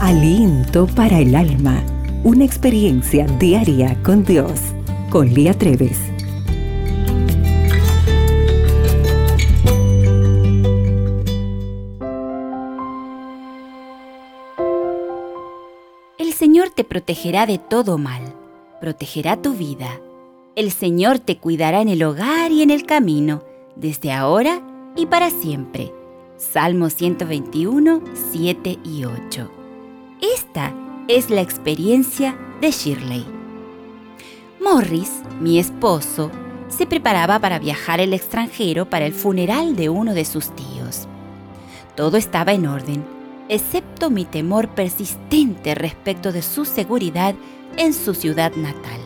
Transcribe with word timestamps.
Aliento 0.00 0.86
para 0.86 1.18
el 1.18 1.34
alma. 1.34 1.82
Una 2.22 2.44
experiencia 2.44 3.26
diaria 3.40 4.00
con 4.04 4.24
Dios. 4.24 4.60
Con 5.10 5.34
Lía 5.34 5.54
Treves. 5.54 5.98
El 16.16 16.32
Señor 16.32 16.70
te 16.70 16.84
protegerá 16.84 17.46
de 17.46 17.58
todo 17.58 17.98
mal. 17.98 18.22
Protegerá 18.80 19.42
tu 19.42 19.54
vida. 19.54 20.00
El 20.54 20.70
Señor 20.70 21.18
te 21.18 21.38
cuidará 21.38 21.80
en 21.80 21.88
el 21.88 22.04
hogar 22.04 22.52
y 22.52 22.62
en 22.62 22.70
el 22.70 22.86
camino, 22.86 23.42
desde 23.74 24.12
ahora 24.12 24.62
y 24.94 25.06
para 25.06 25.30
siempre. 25.30 25.92
Salmo 26.36 26.88
121, 26.88 28.00
7 28.30 28.78
y 28.84 29.04
8. 29.04 29.57
Es 31.08 31.30
la 31.30 31.40
experiencia 31.40 32.36
de 32.60 32.70
Shirley. 32.70 33.24
Morris, 34.60 35.22
mi 35.40 35.58
esposo, 35.58 36.30
se 36.68 36.84
preparaba 36.84 37.38
para 37.38 37.58
viajar 37.58 38.00
al 38.00 38.12
extranjero 38.12 38.90
para 38.90 39.06
el 39.06 39.12
funeral 39.12 39.76
de 39.76 39.88
uno 39.88 40.14
de 40.14 40.24
sus 40.24 40.54
tíos. 40.54 41.08
Todo 41.96 42.16
estaba 42.16 42.52
en 42.52 42.66
orden, 42.66 43.04
excepto 43.48 44.10
mi 44.10 44.24
temor 44.24 44.68
persistente 44.68 45.74
respecto 45.74 46.32
de 46.32 46.42
su 46.42 46.64
seguridad 46.64 47.34
en 47.76 47.94
su 47.94 48.14
ciudad 48.14 48.52
natal. 48.56 49.00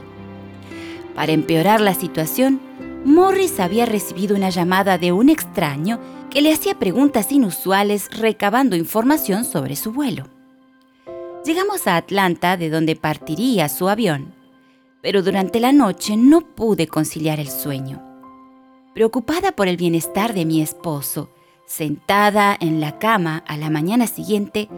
Para 1.14 1.32
empeorar 1.32 1.80
la 1.80 1.94
situación, 1.94 2.60
Morris 3.04 3.60
había 3.60 3.86
recibido 3.86 4.34
una 4.34 4.50
llamada 4.50 4.98
de 4.98 5.12
un 5.12 5.28
extraño 5.28 6.00
que 6.30 6.40
le 6.40 6.52
hacía 6.52 6.78
preguntas 6.78 7.30
inusuales 7.30 8.08
recabando 8.10 8.74
información 8.74 9.44
sobre 9.44 9.76
su 9.76 9.92
vuelo. 9.92 10.24
Llegamos 11.44 11.88
a 11.88 11.96
Atlanta, 11.96 12.56
de 12.56 12.70
donde 12.70 12.94
partiría 12.94 13.68
su 13.68 13.88
avión, 13.88 14.32
pero 15.00 15.22
durante 15.22 15.58
la 15.58 15.72
noche 15.72 16.16
no 16.16 16.40
pude 16.40 16.86
conciliar 16.86 17.40
el 17.40 17.50
sueño. 17.50 18.00
Preocupada 18.94 19.50
por 19.50 19.66
el 19.66 19.76
bienestar 19.76 20.34
de 20.34 20.44
mi 20.44 20.62
esposo, 20.62 21.30
sentada 21.66 22.56
en 22.60 22.80
la 22.80 23.00
cama 23.00 23.42
a 23.48 23.56
la 23.56 23.70
mañana 23.70 24.06
siguiente, 24.06 24.68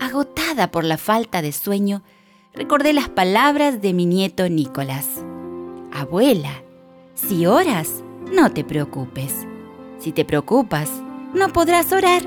agotada 0.00 0.72
por 0.72 0.82
la 0.82 0.98
falta 0.98 1.40
de 1.40 1.52
sueño, 1.52 2.02
recordé 2.52 2.92
las 2.92 3.08
palabras 3.08 3.80
de 3.80 3.92
mi 3.92 4.04
nieto 4.04 4.48
Nicolás. 4.48 5.22
Abuela, 5.92 6.64
si 7.14 7.46
oras, 7.46 8.02
no 8.32 8.50
te 8.50 8.64
preocupes. 8.64 9.46
Si 10.00 10.10
te 10.10 10.24
preocupas, 10.24 10.90
no 11.32 11.52
podrás 11.52 11.92
orar 11.92 12.22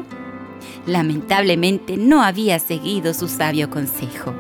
lamentablemente 0.86 1.98
no 1.98 2.24
había 2.24 2.60
seguido 2.60 3.14
su 3.14 3.28
sabio 3.28 3.70
consejo. 3.70 4.34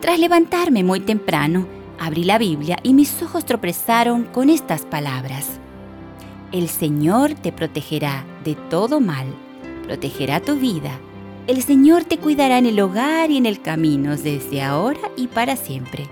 Tras 0.00 0.18
levantarme 0.18 0.84
muy 0.84 1.00
temprano, 1.00 1.66
abrí 1.98 2.24
la 2.24 2.38
Biblia 2.38 2.78
y 2.82 2.94
mis 2.94 3.20
ojos 3.22 3.44
tropezaron 3.44 4.24
con 4.24 4.48
estas 4.48 4.82
palabras. 4.82 5.58
El 6.52 6.68
Señor 6.68 7.34
te 7.34 7.52
protegerá 7.52 8.24
de 8.44 8.54
todo 8.54 9.00
mal, 9.00 9.26
protegerá 9.84 10.40
tu 10.40 10.56
vida. 10.56 10.98
El 11.46 11.62
Señor 11.62 12.04
te 12.04 12.18
cuidará 12.18 12.58
en 12.58 12.66
el 12.66 12.80
hogar 12.80 13.30
y 13.30 13.36
en 13.38 13.46
el 13.46 13.60
camino 13.60 14.16
desde 14.16 14.62
ahora 14.62 15.00
y 15.16 15.26
para 15.26 15.56
siempre. 15.56 16.08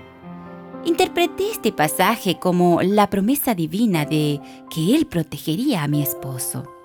Interpreté 0.85 1.51
este 1.51 1.71
pasaje 1.71 2.39
como 2.39 2.81
la 2.81 3.09
promesa 3.09 3.55
divina 3.55 4.05
de 4.05 4.39
que 4.69 4.95
Él 4.95 5.05
protegería 5.05 5.83
a 5.83 5.87
mi 5.87 6.01
esposo. 6.01 6.76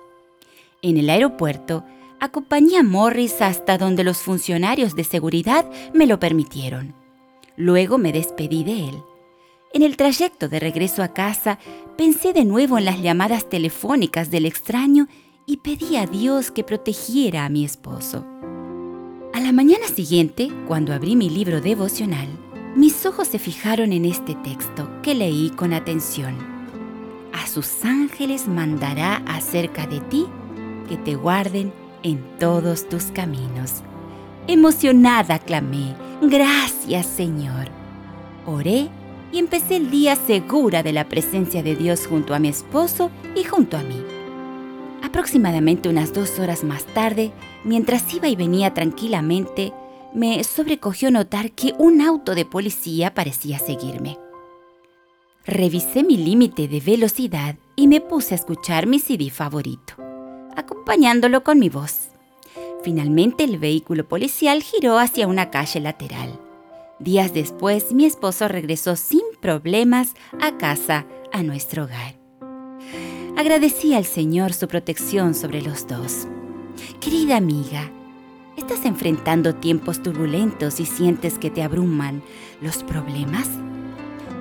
En 0.83 0.97
el 0.97 1.09
aeropuerto, 1.09 1.85
acompañé 2.19 2.77
a 2.77 2.83
Morris 2.83 3.41
hasta 3.41 3.77
donde 3.77 4.03
los 4.03 4.17
funcionarios 4.17 4.95
de 4.95 5.05
seguridad 5.05 5.65
me 5.93 6.05
lo 6.05 6.19
permitieron. 6.19 6.93
Luego 7.55 7.97
me 7.97 8.11
despedí 8.11 8.65
de 8.65 8.89
él. 8.89 9.03
En 9.73 9.81
el 9.81 9.95
trayecto 9.95 10.49
de 10.49 10.59
regreso 10.59 11.01
a 11.01 11.13
casa, 11.13 11.57
pensé 11.97 12.33
de 12.33 12.43
nuevo 12.43 12.77
en 12.77 12.83
las 12.83 13.01
llamadas 13.01 13.47
telefónicas 13.47 14.29
del 14.29 14.45
extraño 14.45 15.07
y 15.45 15.57
pedí 15.57 15.95
a 15.95 16.05
Dios 16.05 16.51
que 16.51 16.65
protegiera 16.65 17.45
a 17.45 17.49
mi 17.49 17.63
esposo. 17.63 18.25
A 19.33 19.39
la 19.39 19.53
mañana 19.53 19.87
siguiente, 19.87 20.51
cuando 20.67 20.93
abrí 20.93 21.15
mi 21.15 21.29
libro 21.29 21.61
devocional, 21.61 22.27
mis 22.75 23.05
ojos 23.05 23.29
se 23.29 23.39
fijaron 23.39 23.93
en 23.93 24.03
este 24.03 24.35
texto 24.35 24.89
que 25.01 25.15
leí 25.15 25.49
con 25.51 25.71
atención. 25.71 26.35
A 27.31 27.47
sus 27.47 27.85
ángeles 27.85 28.49
mandará 28.49 29.23
acerca 29.25 29.87
de 29.87 30.01
ti 30.01 30.27
que 30.83 30.97
te 30.97 31.15
guarden 31.15 31.73
en 32.03 32.21
todos 32.39 32.87
tus 32.87 33.05
caminos. 33.05 33.81
Emocionada 34.47 35.39
clamé, 35.39 35.95
gracias 36.21 37.05
Señor. 37.05 37.69
Oré 38.45 38.89
y 39.31 39.39
empecé 39.39 39.77
el 39.77 39.89
día 39.89 40.15
segura 40.15 40.83
de 40.83 40.93
la 40.93 41.07
presencia 41.07 41.63
de 41.63 41.75
Dios 41.75 42.05
junto 42.07 42.35
a 42.35 42.39
mi 42.39 42.49
esposo 42.49 43.09
y 43.35 43.43
junto 43.43 43.77
a 43.77 43.83
mí. 43.83 44.03
Aproximadamente 45.01 45.89
unas 45.89 46.13
dos 46.13 46.39
horas 46.39 46.63
más 46.63 46.85
tarde, 46.85 47.31
mientras 47.63 48.13
iba 48.13 48.27
y 48.27 48.35
venía 48.35 48.73
tranquilamente, 48.73 49.73
me 50.13 50.43
sobrecogió 50.43 51.09
notar 51.09 51.51
que 51.51 51.73
un 51.77 52.01
auto 52.01 52.35
de 52.35 52.45
policía 52.45 53.13
parecía 53.13 53.59
seguirme. 53.59 54.17
Revisé 55.45 56.03
mi 56.03 56.17
límite 56.17 56.67
de 56.67 56.79
velocidad 56.79 57.55
y 57.75 57.87
me 57.87 58.01
puse 58.01 58.33
a 58.33 58.37
escuchar 58.37 58.87
mi 58.87 58.99
CD 58.99 59.29
favorito 59.29 60.02
acompañándolo 60.83 61.45
con 61.45 61.59
mi 61.59 61.69
voz. 61.69 62.09
Finalmente 62.83 63.45
el 63.45 63.57
vehículo 63.57 64.05
policial 64.05 64.61
giró 64.61 64.99
hacia 64.99 65.27
una 65.27 65.49
calle 65.49 65.79
lateral. 65.79 66.37
Días 66.99 67.33
después 67.33 67.93
mi 67.93 68.03
esposo 68.03 68.49
regresó 68.49 68.97
sin 68.97 69.21
problemas 69.39 70.09
a 70.41 70.57
casa, 70.57 71.05
a 71.31 71.41
nuestro 71.41 71.85
hogar. 71.85 72.15
Agradecí 73.37 73.93
al 73.93 74.03
Señor 74.03 74.51
su 74.51 74.67
protección 74.67 75.35
sobre 75.35 75.61
los 75.61 75.87
dos. 75.87 76.27
Querida 76.99 77.37
amiga, 77.37 77.89
¿estás 78.57 78.83
enfrentando 78.83 79.55
tiempos 79.55 80.03
turbulentos 80.03 80.81
y 80.81 80.85
sientes 80.85 81.39
que 81.39 81.49
te 81.49 81.63
abruman 81.63 82.21
los 82.59 82.83
problemas? 82.83 83.47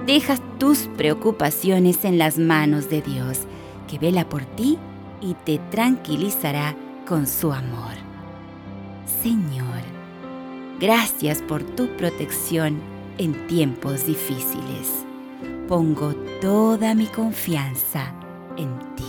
Dejas 0.07 0.43
tus 0.59 0.89
preocupaciones 0.97 2.05
en 2.05 2.19
las 2.19 2.37
manos 2.37 2.91
de 2.91 3.01
Dios, 3.01 3.39
que 3.87 4.01
vela 4.01 4.29
por 4.29 4.45
ti 4.45 4.77
y 5.23 5.35
te 5.35 5.59
tranquilizará 5.71 6.77
con 7.07 7.27
su 7.27 7.53
amor. 7.53 7.95
Señor, 9.23 9.81
gracias 10.81 11.41
por 11.43 11.63
tu 11.63 11.89
protección 11.97 12.81
en 13.19 13.47
tiempos 13.47 14.07
difíciles. 14.07 15.05
Pongo 15.69 16.15
toda 16.41 16.95
mi 16.95 17.07
confianza 17.07 18.13
en 18.57 18.79
ti. 18.97 19.05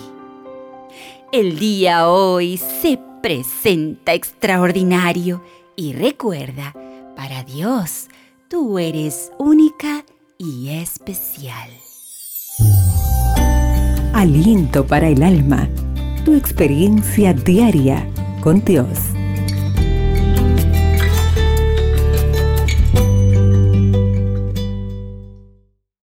El 1.31 1.57
día 1.57 2.07
hoy 2.09 2.57
se 2.57 3.00
presenta 3.22 4.13
extraordinario 4.13 5.44
y 5.75 5.94
recuerda, 5.94 6.74
para 7.16 7.44
Dios, 7.44 8.07
tú 8.50 8.78
eres 8.78 9.31
única 9.40 10.06
y 10.38 10.69
especial. 10.69 11.69
Aliento 14.13 14.85
para 14.85 15.09
el 15.09 15.24
alma 15.24 15.68
tu 16.23 16.34
experiencia 16.35 17.34
diaria 17.34 18.07
con 18.41 18.63
Dios. 18.63 19.12